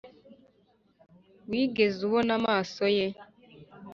wigeze 1.49 1.99
ubona 2.07 2.31
amaso 2.39 2.83
ye 2.97 3.07